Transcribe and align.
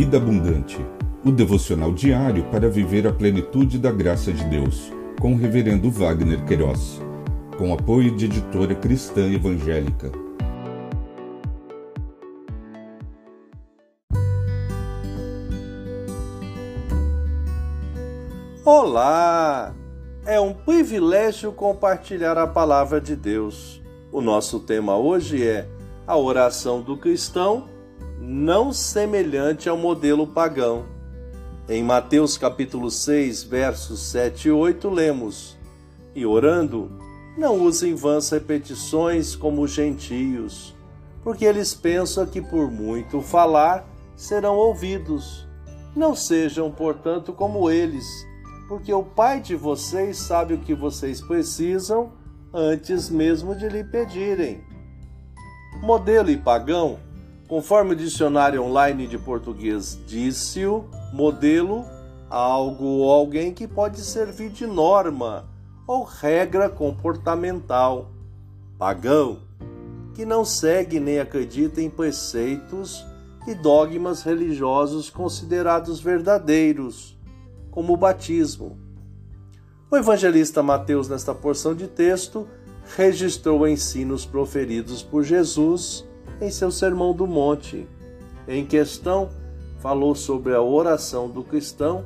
Vida 0.00 0.16
Abundante, 0.16 0.78
o 1.22 1.30
devocional 1.30 1.92
diário 1.92 2.44
para 2.44 2.70
viver 2.70 3.06
a 3.06 3.12
plenitude 3.12 3.78
da 3.78 3.92
graça 3.92 4.32
de 4.32 4.42
Deus, 4.44 4.90
com 5.20 5.34
o 5.34 5.36
Reverendo 5.36 5.90
Wagner 5.90 6.42
Queiroz, 6.46 6.98
com 7.58 7.70
apoio 7.74 8.16
de 8.16 8.24
editora 8.24 8.74
cristã 8.74 9.30
evangélica. 9.30 10.10
Olá! 18.64 19.74
É 20.24 20.40
um 20.40 20.54
privilégio 20.54 21.52
compartilhar 21.52 22.38
a 22.38 22.46
palavra 22.46 23.02
de 23.02 23.14
Deus. 23.14 23.82
O 24.10 24.22
nosso 24.22 24.60
tema 24.60 24.96
hoje 24.96 25.46
é 25.46 25.68
a 26.06 26.16
oração 26.16 26.80
do 26.80 26.96
cristão 26.96 27.68
não 28.20 28.70
semelhante 28.70 29.66
ao 29.66 29.78
modelo 29.78 30.26
pagão. 30.26 30.84
Em 31.66 31.82
Mateus 31.82 32.36
capítulo 32.36 32.90
6, 32.90 33.44
versos 33.44 34.00
7 34.10 34.48
e 34.48 34.50
8, 34.50 34.90
lemos: 34.90 35.56
E 36.14 36.26
orando, 36.26 36.92
não 37.38 37.58
usem 37.62 37.94
vãs 37.94 38.28
repetições 38.28 39.34
como 39.34 39.62
os 39.62 39.70
gentios, 39.70 40.76
porque 41.24 41.46
eles 41.46 41.72
pensam 41.72 42.26
que 42.26 42.42
por 42.42 42.70
muito 42.70 43.22
falar 43.22 43.88
serão 44.14 44.56
ouvidos. 44.56 45.48
Não 45.96 46.14
sejam, 46.14 46.70
portanto, 46.70 47.32
como 47.32 47.70
eles, 47.70 48.04
porque 48.68 48.92
o 48.92 49.02
Pai 49.02 49.40
de 49.40 49.56
vocês 49.56 50.18
sabe 50.18 50.54
o 50.54 50.58
que 50.58 50.74
vocês 50.74 51.22
precisam 51.22 52.12
antes 52.52 53.08
mesmo 53.08 53.54
de 53.54 53.66
lhe 53.66 53.82
pedirem. 53.82 54.62
Modelo 55.80 56.30
e 56.30 56.36
pagão 56.36 56.98
Conforme 57.50 57.94
o 57.94 57.96
dicionário 57.96 58.62
online 58.62 59.08
de 59.08 59.18
português 59.18 59.98
disse-o, 60.06 60.84
modelo, 61.12 61.84
algo 62.30 62.84
ou 62.84 63.10
alguém 63.10 63.52
que 63.52 63.66
pode 63.66 64.02
servir 64.02 64.50
de 64.50 64.68
norma 64.68 65.48
ou 65.84 66.04
regra 66.04 66.68
comportamental. 66.68 68.12
Pagão, 68.78 69.40
que 70.14 70.24
não 70.24 70.44
segue 70.44 71.00
nem 71.00 71.18
acredita 71.18 71.82
em 71.82 71.90
preceitos 71.90 73.04
e 73.48 73.52
dogmas 73.52 74.22
religiosos 74.22 75.10
considerados 75.10 76.00
verdadeiros, 76.00 77.18
como 77.72 77.94
o 77.94 77.96
batismo. 77.96 78.78
O 79.90 79.96
evangelista 79.96 80.62
Mateus, 80.62 81.08
nesta 81.08 81.34
porção 81.34 81.74
de 81.74 81.88
texto, 81.88 82.46
registrou 82.96 83.66
ensinos 83.66 84.24
proferidos 84.24 85.02
por 85.02 85.24
Jesus 85.24 86.08
em 86.40 86.50
seu 86.50 86.70
Sermão 86.70 87.12
do 87.14 87.26
Monte. 87.26 87.86
Em 88.46 88.64
questão, 88.64 89.30
falou 89.80 90.14
sobre 90.14 90.54
a 90.54 90.62
oração 90.62 91.28
do 91.28 91.42
cristão 91.42 92.04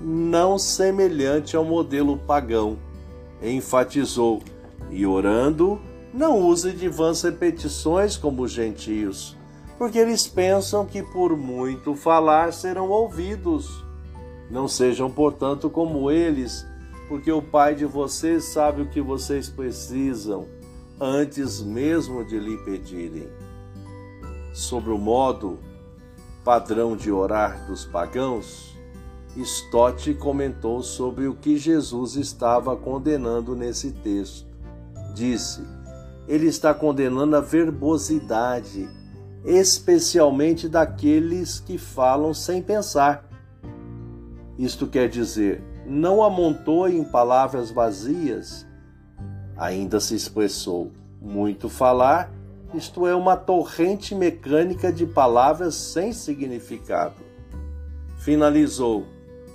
não 0.00 0.58
semelhante 0.58 1.56
ao 1.56 1.64
modelo 1.64 2.18
pagão. 2.18 2.76
Enfatizou: 3.42 4.42
e 4.90 5.06
orando, 5.06 5.80
não 6.12 6.38
use 6.40 6.72
de 6.72 6.88
vãs 6.88 7.22
repetições 7.22 8.16
como 8.16 8.42
os 8.42 8.52
gentios, 8.52 9.36
porque 9.78 9.98
eles 9.98 10.26
pensam 10.26 10.84
que 10.86 11.02
por 11.02 11.36
muito 11.36 11.94
falar 11.94 12.52
serão 12.52 12.90
ouvidos. 12.90 13.84
Não 14.50 14.68
sejam, 14.68 15.10
portanto, 15.10 15.70
como 15.70 16.10
eles, 16.10 16.66
porque 17.08 17.32
o 17.32 17.42
Pai 17.42 17.74
de 17.74 17.86
vocês 17.86 18.44
sabe 18.44 18.82
o 18.82 18.88
que 18.88 19.00
vocês 19.00 19.48
precisam, 19.48 20.46
antes 21.00 21.62
mesmo 21.62 22.24
de 22.24 22.38
lhe 22.38 22.56
pedirem 22.58 23.28
sobre 24.54 24.90
o 24.90 24.96
modo 24.96 25.58
padrão 26.44 26.96
de 26.96 27.10
orar 27.10 27.66
dos 27.66 27.84
pagãos, 27.84 28.72
Stott 29.36 30.14
comentou 30.14 30.80
sobre 30.80 31.26
o 31.26 31.34
que 31.34 31.58
Jesus 31.58 32.14
estava 32.14 32.76
condenando 32.76 33.56
nesse 33.56 33.90
texto. 33.90 34.46
Disse: 35.12 35.60
ele 36.26 36.46
está 36.46 36.72
condenando 36.72 37.36
a 37.36 37.40
verbosidade, 37.40 38.88
especialmente 39.44 40.68
daqueles 40.68 41.60
que 41.60 41.76
falam 41.76 42.32
sem 42.32 42.62
pensar. 42.62 43.28
Isto 44.56 44.86
quer 44.86 45.08
dizer, 45.08 45.62
não 45.84 46.22
amontoe 46.22 46.96
em 46.96 47.04
palavras 47.04 47.70
vazias, 47.70 48.66
ainda 49.56 50.00
se 50.00 50.14
expressou 50.14 50.92
muito 51.20 51.68
falar 51.68 52.32
isto 52.76 53.06
é, 53.06 53.14
uma 53.14 53.36
torrente 53.36 54.14
mecânica 54.14 54.92
de 54.92 55.06
palavras 55.06 55.74
sem 55.74 56.12
significado. 56.12 57.16
Finalizou, 58.18 59.04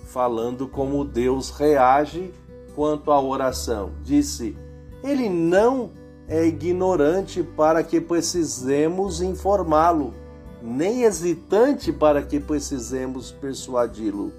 falando 0.05 0.67
como 0.67 1.03
Deus 1.03 1.49
reage 1.49 2.33
quanto 2.75 3.11
à 3.11 3.21
oração. 3.21 3.91
Disse: 4.03 4.55
Ele 5.03 5.27
não 5.29 5.91
é 6.27 6.45
ignorante 6.45 7.41
para 7.41 7.83
que 7.83 7.99
precisemos 7.99 9.21
informá-lo, 9.21 10.13
nem 10.61 11.03
hesitante 11.03 11.91
para 11.91 12.21
que 12.21 12.39
precisemos 12.39 13.31
persuadi-lo. 13.31 14.31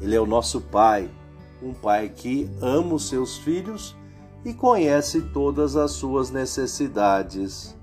Ele 0.00 0.14
é 0.14 0.20
o 0.20 0.26
nosso 0.26 0.60
Pai, 0.60 1.08
um 1.62 1.72
Pai 1.72 2.08
que 2.08 2.50
ama 2.60 2.94
os 2.94 3.08
seus 3.08 3.36
filhos 3.38 3.96
e 4.44 4.52
conhece 4.52 5.20
todas 5.20 5.76
as 5.76 5.92
suas 5.92 6.30
necessidades. 6.30 7.76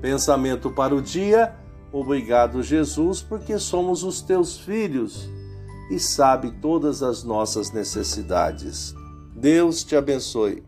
Pensamento 0.00 0.70
para 0.70 0.94
o 0.94 1.02
dia. 1.02 1.54
Obrigado, 1.92 2.62
Jesus, 2.62 3.22
porque 3.22 3.58
somos 3.58 4.02
os 4.02 4.20
teus 4.20 4.58
filhos 4.58 5.28
e 5.90 5.98
sabe 5.98 6.50
todas 6.60 7.02
as 7.02 7.22
nossas 7.22 7.72
necessidades. 7.72 8.94
Deus 9.34 9.84
te 9.84 9.96
abençoe. 9.96 10.64